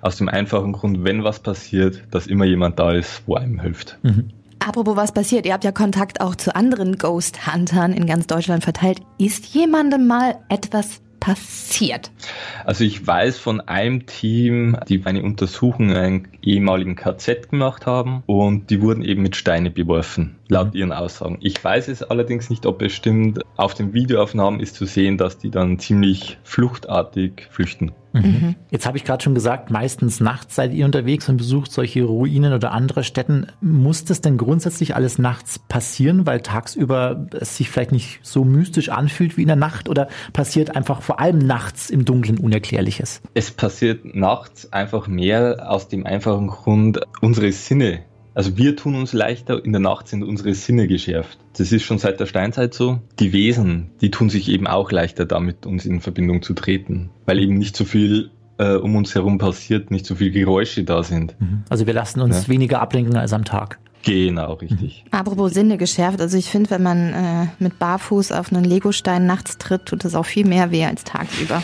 [0.01, 3.99] Aus dem einfachen Grund, wenn was passiert, dass immer jemand da ist, wo einem hilft.
[4.03, 4.31] Mhm.
[4.59, 8.65] Apropos was passiert, ihr habt ja Kontakt auch zu anderen Ghost Huntern in ganz Deutschland
[8.65, 9.01] verteilt.
[9.19, 12.11] Ist jemandem mal etwas passiert?
[12.65, 18.23] Also ich weiß von einem Team, die eine Untersuchung in einem ehemaligen KZ gemacht haben
[18.27, 20.81] und die wurden eben mit Steine beworfen, laut mhm.
[20.81, 21.39] ihren Aussagen.
[21.41, 23.41] Ich weiß es allerdings nicht, ob es stimmt.
[23.57, 27.93] Auf den Videoaufnahmen ist zu sehen, dass die dann ziemlich fluchtartig flüchten.
[28.13, 28.57] Mhm.
[28.71, 32.53] Jetzt habe ich gerade schon gesagt, meistens nachts seid ihr unterwegs und besucht solche Ruinen
[32.53, 33.47] oder andere Städten.
[33.61, 38.91] Muss das denn grundsätzlich alles nachts passieren, weil tagsüber es sich vielleicht nicht so mystisch
[38.91, 43.23] anfühlt wie in der Nacht oder passiert einfach vor allem nachts im Dunkeln Unerklärliches?
[43.35, 49.13] Es passiert nachts einfach mehr aus dem einfachen Grund, unsere Sinne also wir tun uns
[49.13, 51.39] leichter, in der Nacht sind unsere Sinne geschärft.
[51.57, 53.01] Das ist schon seit der Steinzeit so.
[53.19, 57.39] Die Wesen, die tun sich eben auch leichter damit, uns in Verbindung zu treten, weil
[57.39, 61.39] eben nicht so viel äh, um uns herum passiert, nicht so viel Geräusche da sind.
[61.41, 61.65] Mhm.
[61.69, 62.49] Also wir lassen uns ja.
[62.49, 63.79] weniger ablenken als am Tag.
[64.05, 65.05] Genau, richtig.
[65.07, 65.19] Mhm.
[65.19, 69.59] Apropos Sinne geschärft, also ich finde, wenn man äh, mit Barfuß auf einen Legostein nachts
[69.59, 71.63] tritt, tut es auch viel mehr weh als tagsüber.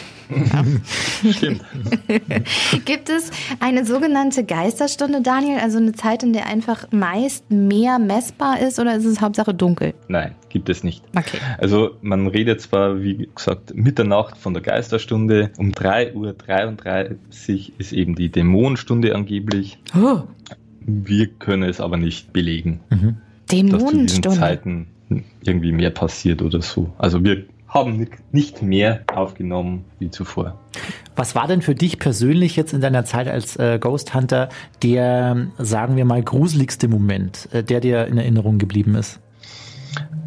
[1.31, 1.63] Stimmt.
[2.85, 5.59] Gibt es eine sogenannte Geisterstunde, Daniel?
[5.59, 9.95] Also eine Zeit, in der einfach meist mehr messbar ist oder ist es Hauptsache dunkel?
[10.09, 11.03] Nein, gibt es nicht.
[11.17, 11.39] Okay.
[11.59, 15.51] Also man redet zwar, wie gesagt, Mitternacht von der Geisterstunde.
[15.59, 19.79] Um 3.33 Uhr ist eben die Dämonenstunde angeblich.
[19.97, 20.23] Oh.
[20.81, 22.81] Wir können es aber nicht belegen.
[22.91, 23.17] Mhm.
[23.51, 24.07] Dämonenstunde.
[24.07, 24.87] Dass zu diesen Zeiten
[25.43, 26.93] irgendwie mehr passiert oder so.
[26.99, 30.59] Also wir haben nicht mehr aufgenommen wie zuvor.
[31.17, 34.49] Was war denn für dich persönlich jetzt in deiner Zeit als äh, Ghost Hunter
[34.83, 39.21] der, sagen wir mal, gruseligste Moment, äh, der dir in Erinnerung geblieben ist?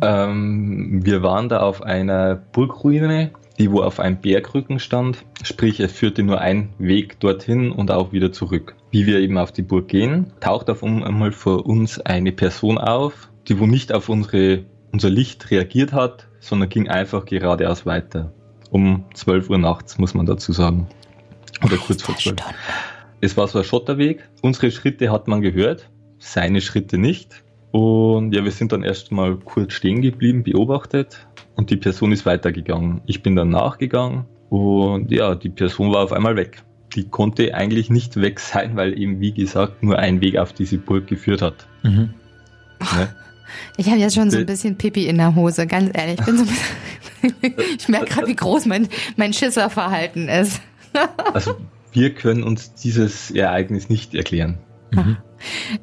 [0.02, 5.24] Ähm, wir waren da auf einer Burgruine, die wo auf einem Bergrücken stand.
[5.44, 8.76] Sprich, es führte nur ein Weg dorthin und auch wieder zurück.
[8.90, 13.30] Wie wir eben auf die Burg gehen, taucht auf einmal vor uns eine Person auf,
[13.48, 18.34] die wo nicht auf unsere, unser Licht reagiert hat, sondern ging einfach geradeaus weiter.
[18.70, 20.88] Um 12 Uhr nachts, muss man dazu sagen.
[21.64, 22.38] Oder kurz vor 12.
[23.20, 24.28] Es war so ein Schotterweg.
[24.42, 27.44] Unsere Schritte hat man gehört, seine Schritte nicht.
[27.72, 33.02] Und ja, wir sind dann erstmal kurz stehen geblieben, beobachtet und die Person ist weitergegangen.
[33.06, 36.64] Ich bin dann nachgegangen und ja, die Person war auf einmal weg.
[36.96, 40.78] die konnte eigentlich nicht weg sein, weil eben, wie gesagt, nur ein Weg auf diese
[40.78, 41.66] Burg geführt hat.
[41.84, 42.14] Mhm.
[42.80, 43.16] Ne?
[43.78, 46.20] Ich habe jetzt schon so ein bisschen Pipi in der Hose, ganz ehrlich.
[46.20, 46.46] Ich, bin so
[47.78, 50.62] ich merke gerade, wie groß mein, mein Schisserverhalten ist.
[51.34, 51.56] Also
[51.94, 54.58] wir können uns dieses Ereignis nicht erklären.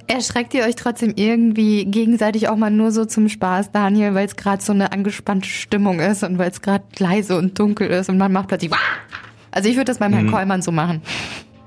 [0.06, 4.36] Erschreckt ihr euch trotzdem irgendwie gegenseitig auch mal nur so zum Spaß, Daniel, weil es
[4.36, 8.18] gerade so eine angespannte Stimmung ist und weil es gerade leise und dunkel ist und
[8.18, 8.70] man macht plötzlich.
[9.50, 10.30] Also ich würde das beim Herrn Mhm.
[10.32, 11.00] Kollmann so machen.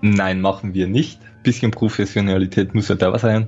[0.01, 1.19] Nein, machen wir nicht.
[1.43, 3.47] Bisschen Professionalität muss ja da sein.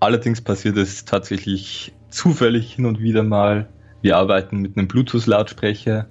[0.00, 3.68] Allerdings passiert es tatsächlich zufällig hin und wieder mal.
[4.02, 6.06] Wir arbeiten mit einem Bluetooth-Lautsprecher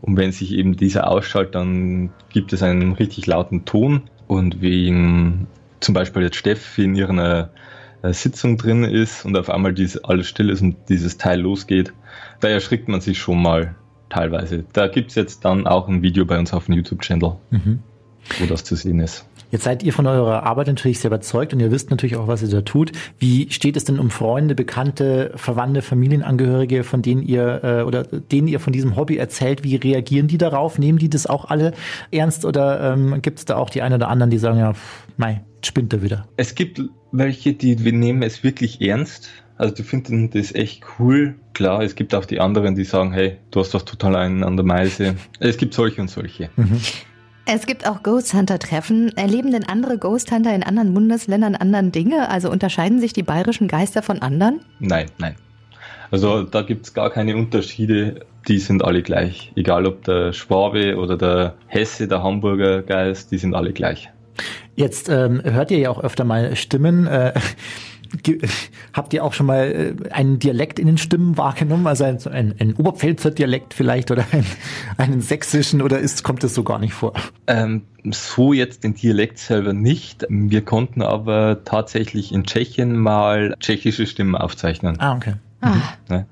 [0.00, 5.46] und wenn sich eben dieser ausschaltet, dann gibt es einen richtig lauten Ton und wenn
[5.80, 7.50] zum Beispiel jetzt Steffi in ihrer
[8.02, 11.92] äh, Sitzung drin ist und auf einmal dies, alles still ist und dieses Teil losgeht,
[12.40, 13.76] da erschrickt man sich schon mal
[14.08, 14.64] teilweise.
[14.72, 17.78] Da gibt es jetzt dann auch ein Video bei uns auf dem YouTube-Channel, Mhm.
[18.40, 19.26] wo das zu sehen ist.
[19.50, 22.42] Jetzt seid ihr von eurer Arbeit natürlich sehr überzeugt und ihr wisst natürlich auch, was
[22.42, 22.92] ihr da tut.
[23.18, 28.48] Wie steht es denn um Freunde, Bekannte, Verwandte, Familienangehörige, von denen ihr äh, oder denen
[28.48, 29.64] ihr von diesem Hobby erzählt?
[29.64, 30.78] Wie reagieren die darauf?
[30.78, 31.72] Nehmen die das auch alle
[32.10, 34.74] ernst oder ähm, gibt es da auch die einen oder anderen, die sagen, ja,
[35.58, 36.28] jetzt spinnt er wieder?
[36.36, 36.80] Es gibt
[37.12, 39.30] welche, die wir nehmen es wirklich ernst.
[39.56, 41.34] Also die finden das echt cool.
[41.52, 44.56] Klar, es gibt auch die anderen, die sagen, hey, du hast doch total einen an
[44.56, 45.16] der Meise.
[45.40, 46.50] Es gibt solche und solche.
[47.50, 49.16] Es gibt auch Ghost Hunter-Treffen.
[49.16, 52.28] Erleben denn andere Ghost Hunter in anderen Bundesländern anderen Dinge?
[52.28, 54.60] Also unterscheiden sich die bayerischen Geister von anderen?
[54.80, 55.34] Nein, nein.
[56.10, 58.26] Also da gibt es gar keine Unterschiede.
[58.48, 59.50] Die sind alle gleich.
[59.56, 64.10] Egal ob der Schwabe oder der Hesse, der Hamburger Geist, die sind alle gleich.
[64.76, 67.06] Jetzt ähm, hört ihr ja auch öfter mal Stimmen.
[67.06, 67.32] Äh,
[68.92, 71.86] habt ihr auch schon mal äh, einen Dialekt in den Stimmen wahrgenommen?
[71.86, 74.44] Also ein, ein, ein Oberpfälzer Dialekt vielleicht oder ein,
[74.96, 77.14] einen sächsischen oder ist, kommt das so gar nicht vor?
[77.46, 80.26] Ähm, so jetzt den Dialekt selber nicht.
[80.28, 84.98] Wir konnten aber tatsächlich in Tschechien mal tschechische Stimmen aufzeichnen.
[85.00, 85.34] Ah, okay.
[85.60, 85.76] Ah.
[86.08, 86.26] Ne?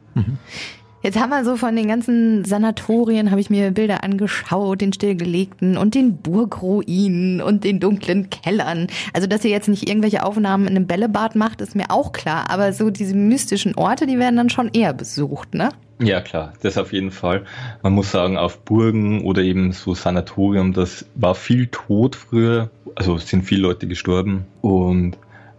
[1.07, 5.77] Jetzt haben wir so von den ganzen Sanatorien, habe ich mir Bilder angeschaut, den stillgelegten
[5.77, 8.89] und den Burgruinen und den dunklen Kellern.
[9.13, 12.51] Also, dass ihr jetzt nicht irgendwelche Aufnahmen in einem Bällebad macht, ist mir auch klar.
[12.51, 15.69] Aber so diese mystischen Orte, die werden dann schon eher besucht, ne?
[16.01, 17.45] Ja, klar, das auf jeden Fall.
[17.85, 22.69] Man muss sagen, auf Burgen oder eben so Sanatorium, das war viel tot früher.
[22.97, 25.17] Also sind viele Leute gestorben und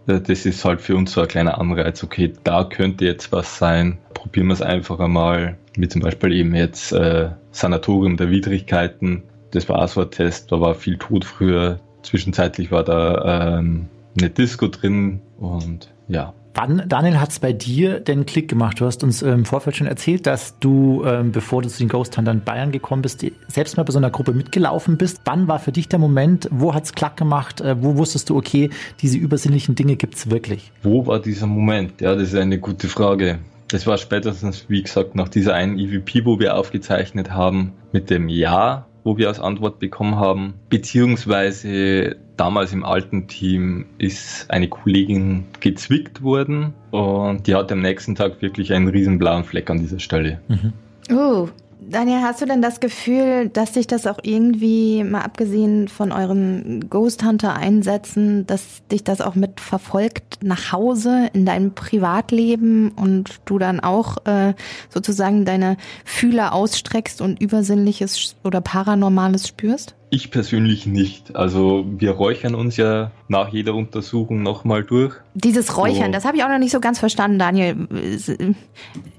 [0.08, 2.02] das ist halt für uns so ein kleiner Anreiz.
[2.02, 3.98] Okay, da könnte jetzt was sein.
[4.14, 5.58] Probieren wir es einfach einmal.
[5.76, 9.22] Wie zum Beispiel eben jetzt äh, Sanatorium der Widrigkeiten.
[9.50, 10.50] Das war auch so ein Test.
[10.50, 11.78] Da war viel tot früher.
[12.02, 13.86] Zwischenzeitlich war da ähm,
[14.18, 18.80] eine Disco drin und ja, Wann, Daniel, hat es bei dir den Klick gemacht?
[18.80, 21.88] Du hast uns ähm, im Vorfeld schon erzählt, dass du, ähm, bevor du zu den
[21.88, 25.20] Ghost Huntern Bayern gekommen bist, selbst mal bei so einer Gruppe mitgelaufen bist.
[25.24, 26.48] Wann war für dich der Moment?
[26.50, 27.60] Wo hat's Klack gemacht?
[27.60, 30.72] Äh, wo wusstest du, okay, diese übersinnlichen Dinge gibt's wirklich?
[30.82, 32.00] Wo war dieser Moment?
[32.00, 33.38] Ja, das ist eine gute Frage.
[33.68, 38.28] Das war spätestens, wie gesagt, nach dieser einen EVP, wo wir aufgezeichnet haben, mit dem
[38.28, 40.54] Ja, wo wir als Antwort bekommen haben.
[40.68, 48.14] Beziehungsweise damals im alten Team ist eine Kollegin gezwickt worden und die hatte am nächsten
[48.14, 50.40] Tag wirklich einen riesen blauen Fleck an dieser Stelle.
[51.10, 51.48] Oh,
[51.90, 56.90] Daniel, hast du denn das Gefühl, dass dich das auch irgendwie, mal abgesehen von eurem
[56.90, 63.40] Ghost Hunter einsetzen, dass dich das auch mit verfolgt nach Hause in deinem Privatleben und
[63.46, 64.52] du dann auch äh,
[64.90, 69.97] sozusagen deine Fühler ausstreckst und Übersinnliches oder Paranormales spürst?
[70.10, 71.36] Ich persönlich nicht.
[71.36, 75.14] Also wir räuchern uns ja nach jeder Untersuchung nochmal durch.
[75.34, 76.12] Dieses Räuchern, So.
[76.12, 77.86] das habe ich auch noch nicht so ganz verstanden, Daniel.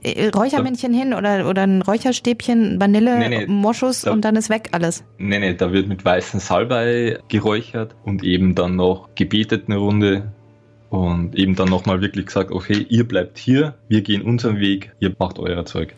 [0.01, 3.45] Äh, Räuchermännchen hin oder, oder ein Räucherstäbchen, Vanille, Nee, nee.
[3.47, 5.03] Moschus Da- und dann ist weg alles.
[5.17, 10.31] Nee, nee, da wird mit weißen Salbei geräuchert und eben dann noch gebetet eine Runde
[10.89, 15.13] und eben dann nochmal wirklich gesagt, okay, ihr bleibt hier, wir gehen unseren Weg, ihr
[15.19, 15.93] macht euer Zeug.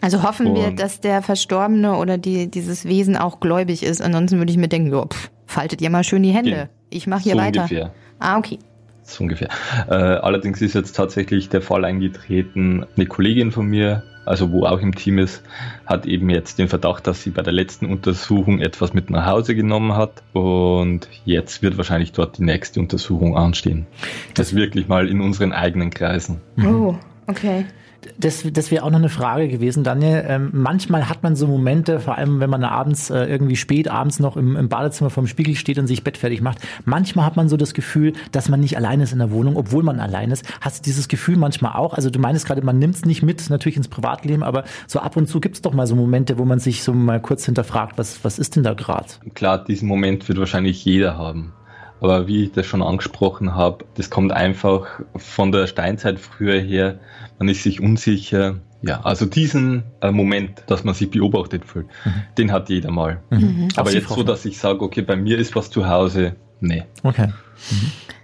[0.00, 4.00] Also hoffen wir, Und- dass der Verstorbene oder die, dieses Wesen auch gläubig ist.
[4.02, 6.50] Ansonsten würde ich mir denken, jo, pff, faltet ihr mal schön die Hände.
[6.50, 6.68] Ja.
[6.90, 7.62] Ich mache hier so weiter.
[7.62, 7.92] ungefähr.
[8.18, 8.58] Ah, okay.
[9.04, 9.48] So ungefähr.
[9.88, 14.78] Äh, allerdings ist jetzt tatsächlich der Fall eingetreten, eine Kollegin von mir, also wo auch
[14.78, 15.42] im Team ist,
[15.86, 19.56] hat eben jetzt den Verdacht, dass sie bei der letzten Untersuchung etwas mit nach Hause
[19.56, 23.86] genommen hat und jetzt wird wahrscheinlich dort die nächste Untersuchung anstehen.
[24.34, 26.40] Das wirklich mal in unseren eigenen Kreisen.
[26.64, 26.94] Oh,
[27.26, 27.66] okay.
[28.18, 30.24] Das, das wäre auch noch eine Frage gewesen, Daniel.
[30.26, 34.18] Ähm, manchmal hat man so Momente, vor allem wenn man abends äh, irgendwie spät abends
[34.18, 36.58] noch im, im Badezimmer vorm Spiegel steht und sich Bett fertig macht.
[36.84, 39.82] Manchmal hat man so das Gefühl, dass man nicht allein ist in der Wohnung, obwohl
[39.82, 40.44] man allein ist.
[40.60, 41.94] Hast du dieses Gefühl manchmal auch?
[41.94, 45.16] Also du meinst gerade, man nimmt es nicht mit, natürlich ins Privatleben, aber so ab
[45.16, 47.98] und zu gibt es doch mal so Momente, wo man sich so mal kurz hinterfragt,
[47.98, 49.06] was, was ist denn da gerade?
[49.34, 51.52] Klar, diesen Moment wird wahrscheinlich jeder haben.
[52.02, 56.98] Aber wie ich das schon angesprochen habe, das kommt einfach von der Steinzeit früher her.
[57.38, 58.56] Man ist sich unsicher.
[58.84, 62.12] Ja, also diesen äh, Moment, dass man sich beobachtet fühlt, Mhm.
[62.38, 63.20] den hat jeder mal.
[63.76, 66.82] Aber Auch jetzt so, dass ich sage, okay, bei mir ist was zu Hause, nee.
[67.04, 67.28] Okay.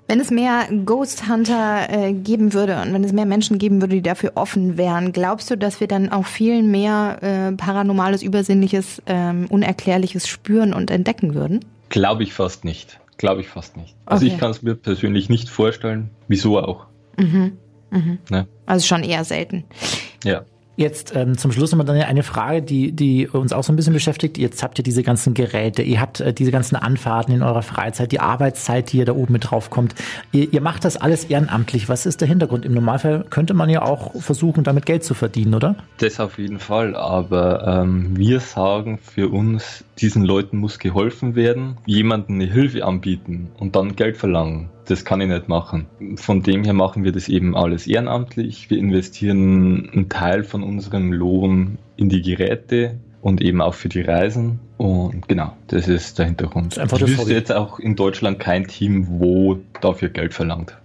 [0.09, 3.94] Wenn es mehr Ghost Hunter äh, geben würde und wenn es mehr Menschen geben würde,
[3.97, 9.03] die dafür offen wären, glaubst du, dass wir dann auch viel mehr äh, paranormales, übersinnliches,
[9.07, 11.64] ähm, unerklärliches spüren und entdecken würden?
[11.90, 12.99] Glaube ich fast nicht.
[13.18, 13.94] Glaube ich fast nicht.
[14.07, 14.35] Also Okay.
[14.35, 16.11] ich kann es mir persönlich nicht vorstellen.
[16.27, 16.87] Wieso auch?
[18.31, 18.46] Ne?
[18.66, 19.64] Also schon eher selten.
[20.24, 20.44] Ja.
[20.79, 23.94] Jetzt ähm, zum Schluss nochmal dann eine Frage, die, die uns auch so ein bisschen
[23.94, 24.38] beschäftigt.
[24.38, 28.12] Jetzt habt ihr diese ganzen Geräte, ihr habt äh, diese ganzen Anfahrten in eurer Freizeit,
[28.12, 29.96] die Arbeitszeit, die ihr da oben mit drauf kommt.
[30.31, 31.88] Ihr, ihr macht das alles ehrenamtlich.
[31.88, 32.64] Was ist der Hintergrund?
[32.64, 35.74] Im Normalfall könnte man ja auch versuchen, damit Geld zu verdienen, oder?
[35.96, 41.77] Das auf jeden Fall, aber ähm, wir sagen für uns, diesen Leuten muss geholfen werden,
[41.87, 44.70] jemanden eine Hilfe anbieten und dann Geld verlangen.
[44.88, 45.87] Das kann ich nicht machen.
[46.16, 48.70] Von dem her machen wir das eben alles ehrenamtlich.
[48.70, 54.01] Wir investieren einen Teil von unserem Lohn in die Geräte und eben auch für die
[54.01, 54.61] Reisen.
[54.79, 56.72] Und genau, das ist der Hintergrund.
[56.72, 57.35] ist einfach ich das wüsste Hobby.
[57.35, 60.79] jetzt auch in Deutschland kein Team, wo dafür Geld verlangt.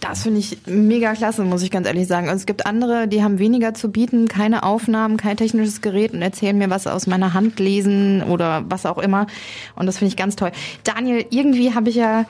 [0.00, 2.28] Das finde ich mega klasse, muss ich ganz ehrlich sagen.
[2.28, 6.22] Also es gibt andere, die haben weniger zu bieten, keine Aufnahmen, kein technisches Gerät und
[6.22, 9.26] erzählen mir was aus meiner Hand lesen oder was auch immer.
[9.74, 10.52] Und das finde ich ganz toll.
[10.84, 12.24] Daniel, irgendwie habe ich ja,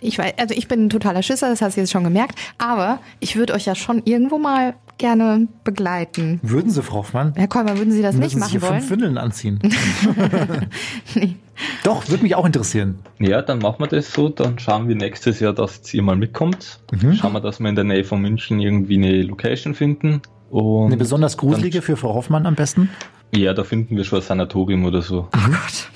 [0.00, 3.00] ich weiß, also ich bin ein totaler Schisser, das hast du jetzt schon gemerkt, aber
[3.20, 6.40] ich würde euch ja schon irgendwo mal gerne begleiten.
[6.42, 7.32] Würden Sie, Frau Hoffmann?
[7.34, 8.90] Herr Kolmer, würden Sie das nicht Müssen Sie machen hier fünf wollen?
[8.90, 9.58] Windeln anziehen?
[11.84, 12.98] Doch, würde mich auch interessieren.
[13.18, 14.28] Ja, dann machen wir das so.
[14.28, 16.80] Dann schauen wir nächstes Jahr, dass ihr mal mitkommt.
[16.92, 17.14] Mhm.
[17.14, 20.20] Schauen wir, dass wir in der Nähe von München irgendwie eine Location finden.
[20.50, 22.90] Und Eine besonders gruselige für Frau Hoffmann am besten?
[23.32, 25.28] ja, da finden wir schon ein Sanatorium oder so.
[25.34, 25.88] Oh Gott.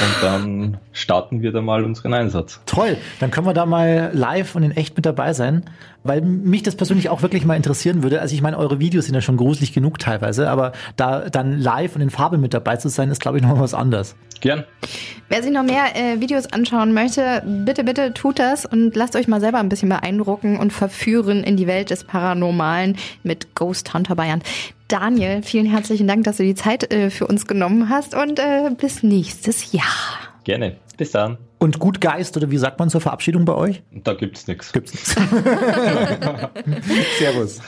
[0.00, 2.60] Und dann starten wir da mal unseren Einsatz.
[2.64, 5.64] Toll, dann können wir da mal live und in echt mit dabei sein,
[6.04, 8.20] weil mich das persönlich auch wirklich mal interessieren würde.
[8.20, 11.96] Also ich meine, eure Videos sind ja schon gruselig genug teilweise, aber da dann live
[11.96, 14.16] und in Farbe mit dabei zu sein, ist glaube ich noch was anderes.
[14.40, 14.64] Gern.
[15.28, 19.28] Wer sich noch mehr äh, Videos anschauen möchte, bitte, bitte tut das und lasst euch
[19.28, 24.16] mal selber ein bisschen beeindrucken und verführen in die Welt des Paranormalen mit Ghost Hunter
[24.16, 24.42] Bayern.
[24.88, 28.70] Daniel, vielen herzlichen Dank, dass du die Zeit äh, für uns genommen hast und äh,
[28.76, 29.84] bis nächstes Jahr.
[30.44, 30.76] Gerne.
[30.96, 31.38] Bis dann.
[31.58, 33.82] Und gut Geist oder wie sagt man zur Verabschiedung bei euch?
[33.90, 34.72] Da gibt's nichts.
[34.72, 35.14] Gibt's nichts.
[37.18, 37.60] Servus.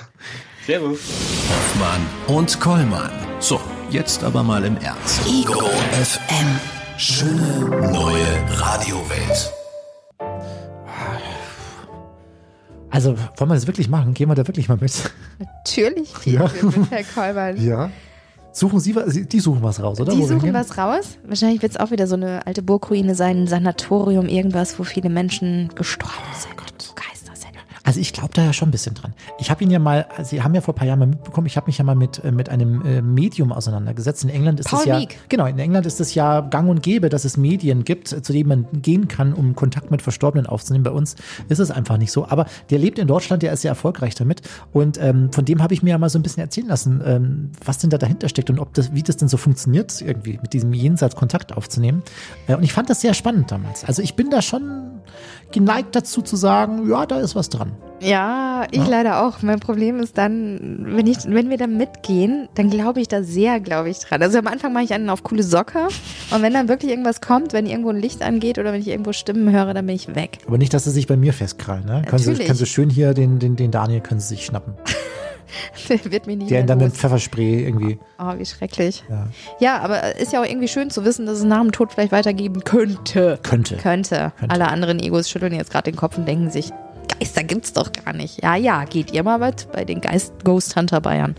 [0.66, 1.00] Servus.
[1.48, 3.10] Hoffmann und Kollmann.
[3.38, 3.60] So,
[3.92, 5.20] jetzt aber mal im Ernst.
[5.26, 5.60] Ego
[5.92, 6.60] FM.
[6.96, 8.26] Schöne neue
[8.58, 9.52] Radiowelt.
[12.90, 14.12] Also, wollen wir das wirklich machen?
[14.14, 14.92] Gehen wir da wirklich mal mit?
[15.38, 16.50] Natürlich Ja.
[16.62, 17.50] mit Herr Kolber.
[17.52, 17.90] Ja.
[18.52, 19.14] Suchen Sie was?
[19.14, 20.12] Die suchen was raus, oder?
[20.12, 21.16] Die Wo suchen was raus.
[21.24, 25.08] Wahrscheinlich wird es auch wieder so eine alte Burgruine sein, ein Sanatorium, irgendwas, wo viele
[25.08, 26.52] Menschen gestorben sind.
[26.78, 27.11] So Geister sind.
[27.84, 29.12] Also ich glaube da ja schon ein bisschen dran.
[29.38, 31.46] Ich habe ihn ja mal, also Sie haben ja vor ein paar Jahren mal mitbekommen,
[31.46, 34.22] ich habe mich ja mal mit, äh, mit einem äh, Medium auseinandergesetzt.
[34.22, 35.18] In England ist Paul es ja, Meek.
[35.28, 38.48] genau, in England ist es ja gang und gäbe, dass es Medien gibt, zu denen
[38.48, 40.84] man gehen kann, um Kontakt mit Verstorbenen aufzunehmen.
[40.84, 41.16] Bei uns
[41.48, 42.26] ist es einfach nicht so.
[42.28, 44.42] Aber der lebt in Deutschland, der ist sehr erfolgreich damit.
[44.72, 47.50] Und ähm, von dem habe ich mir ja mal so ein bisschen erzählen lassen, ähm,
[47.64, 50.52] was denn da dahinter steckt und ob das, wie das denn so funktioniert, irgendwie mit
[50.52, 52.02] diesem Jenseits Kontakt aufzunehmen.
[52.46, 53.84] Äh, und ich fand das sehr spannend damals.
[53.84, 55.00] Also ich bin da schon
[55.52, 57.72] geneigt dazu zu sagen, ja, da ist was dran.
[58.00, 58.86] Ja, ich Ja.
[58.88, 59.42] leider auch.
[59.42, 63.60] Mein Problem ist dann, wenn, ich, wenn wir da mitgehen, dann glaube ich da sehr,
[63.60, 64.20] glaube ich, dran.
[64.22, 65.86] Also am Anfang mache ich einen auf coole Socke
[66.32, 69.12] und wenn dann wirklich irgendwas kommt, wenn irgendwo ein Licht angeht oder wenn ich irgendwo
[69.12, 70.38] Stimmen höre, dann bin ich weg.
[70.48, 71.84] Aber nicht, dass sie sich bei mir festkrallen.
[71.84, 72.02] Ne?
[72.08, 74.74] Können, sie, können sie schön hier den, den, den Daniel können sie sich schnappen.
[75.88, 76.92] Der wird mich nie Der dann mit.
[76.92, 77.98] Pfefferspray irgendwie.
[78.18, 79.04] Oh, wie schrecklich.
[79.08, 79.28] Ja.
[79.60, 82.12] Ja, aber ist ja auch irgendwie schön zu wissen, dass es nach dem Tod vielleicht
[82.12, 83.38] weitergeben könnte.
[83.42, 83.76] Könnte.
[83.76, 84.32] Könnte.
[84.38, 84.52] Könnte.
[84.52, 86.70] Alle anderen Egos schütteln jetzt gerade den Kopf und denken sich,
[87.18, 88.42] Geister gibt's doch gar nicht.
[88.42, 91.34] Ja, ja, geht ihr mal mit bei den Geist Ghost Hunter Bayern.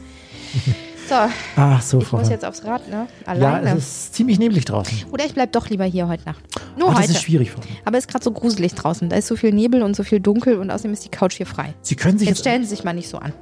[1.09, 1.15] So,
[1.57, 3.07] Ach so, ich muss jetzt aufs Rad, ne?
[3.25, 3.71] Ja, Alleine.
[3.71, 5.03] es ist ziemlich neblig draußen.
[5.11, 6.41] Oder ich bleib doch lieber hier heute Nacht.
[6.77, 7.11] Nur das heute.
[7.11, 7.61] ist schwierig, Frau.
[7.83, 9.09] Aber es ist gerade so gruselig draußen.
[9.09, 11.45] Da ist so viel Nebel und so viel dunkel und außerdem ist die Couch hier
[11.45, 11.73] frei.
[11.81, 13.33] Sie können sich Jetzt jetzt, stellen Sie sich mal nicht so an.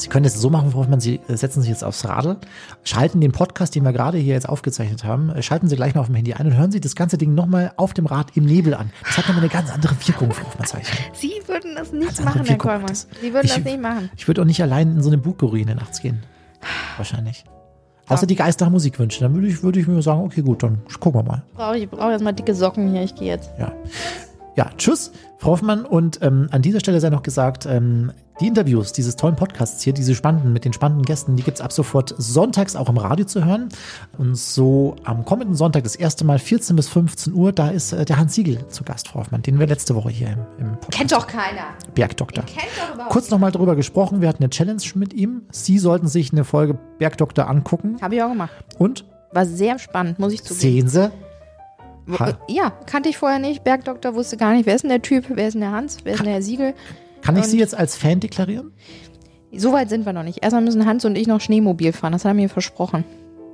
[0.00, 2.36] Sie können es so machen, Frau Hoffmann, Sie äh, setzen sich jetzt aufs Radl,
[2.84, 6.02] schalten den Podcast, den wir gerade hier jetzt aufgezeichnet haben, äh, schalten Sie gleich noch
[6.02, 8.44] auf dem Handy ein und hören Sie das ganze Ding nochmal auf dem Rad im
[8.46, 8.90] Nebel an.
[9.04, 10.96] Das hat nochmal eine ganz andere Wirkung, Frau Hoffmann-Zeichen.
[11.12, 12.94] Sie würden das nicht Ganz machen, Herr Kollmann.
[12.94, 14.10] Sie würden Ich- das nicht machen.
[14.16, 16.22] Ich würde auch nicht allein in so eine Bugruine nachts gehen.
[16.96, 17.44] Wahrscheinlich.
[18.08, 19.20] Außer die Geister haben Musikwünsche.
[19.20, 21.42] Dann würde ich, würde ich mir sagen, okay, gut, dann gucken wir mal.
[21.54, 23.02] Brauche ich brauche erstmal dicke Socken hier.
[23.02, 23.50] Ich gehe jetzt.
[23.58, 23.70] Ja.
[24.60, 25.86] Ja, tschüss, Frau Hoffmann.
[25.86, 29.94] Und ähm, an dieser Stelle sei noch gesagt, ähm, die Interviews dieses tollen Podcasts hier,
[29.94, 33.42] diese spannenden, mit den spannenden Gästen, die gibt's ab sofort sonntags auch im Radio zu
[33.42, 33.70] hören.
[34.18, 38.04] Und so am kommenden Sonntag, das erste Mal 14 bis 15 Uhr, da ist äh,
[38.04, 40.92] der Hans Siegel zu Gast, Frau Hoffmann, den wir letzte Woche hier im, im Podcast
[40.92, 41.68] Kennt doch keiner.
[41.94, 42.44] Bergdoktor.
[42.44, 43.12] Kennt doch überhaupt.
[43.12, 45.44] Kurz nochmal drüber gesprochen, wir hatten eine Challenge mit ihm.
[45.52, 47.96] Sie sollten sich eine Folge Bergdoktor angucken.
[48.02, 48.52] Habe ich auch gemacht.
[48.76, 50.60] Und War sehr spannend, muss ich zugeben.
[50.60, 51.10] sehen Sie,
[52.18, 53.62] Ha- Ja, kannte ich vorher nicht.
[53.64, 56.14] Bergdoktor wusste gar nicht, wer ist denn der Typ, wer ist denn der Hans, wer
[56.14, 56.74] ist denn der Siegel.
[57.22, 58.72] kann ich Und- Sie jetzt als Fan deklarieren?
[59.52, 60.42] So weit sind wir noch nicht.
[60.42, 62.12] Erstmal müssen Hans und ich noch Schneemobil fahren.
[62.12, 63.04] Das haben wir versprochen.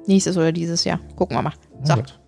[0.07, 1.01] Nächstes oder dieses Jahr.
[1.17, 1.53] Gucken wir mal.
[1.83, 1.95] So.
[1.95, 2.19] Gut.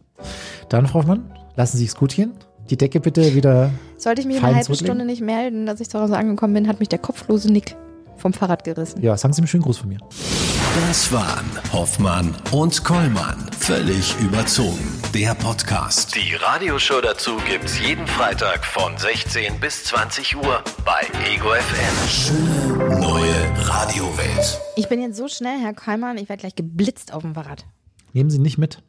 [0.68, 2.32] Dann, Frau Hoffmann, lassen Sie es gut gehen.
[2.70, 3.70] Die Decke bitte wieder.
[3.96, 4.74] Sollte ich mich in einer halben?
[4.74, 7.76] Stunde nicht melden, dass ich zu Hause angekommen bin, hat mich der kopflose Nick
[8.18, 9.00] vom Fahrrad gerissen.
[9.02, 9.98] Ja, sagen Sie mir einen schönen Gruß von mir.
[10.86, 13.50] Das waren Hoffmann und Kollmann.
[13.58, 15.00] Völlig überzogen.
[15.14, 16.14] Der Podcast.
[16.14, 21.00] Die Radioshow dazu gibt's jeden Freitag von 16 bis 20 Uhr bei
[21.32, 23.00] Ego FM.
[23.00, 23.34] Neue
[23.66, 24.60] Radiowelt.
[24.76, 27.64] Ich bin jetzt so schnell, Herr Keimann, ich werde gleich geblitzt auf dem Fahrrad.
[28.12, 28.82] Nehmen Sie nicht mit.